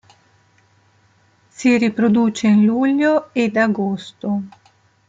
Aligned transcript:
Si 1.51 1.77
riproduce 1.77 2.47
in 2.47 2.65
luglio 2.65 3.31
e 3.33 3.51
agosto. 3.53 4.41